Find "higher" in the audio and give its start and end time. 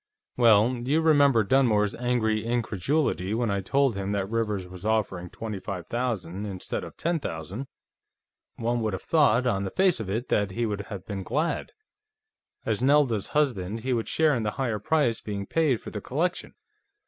14.57-14.79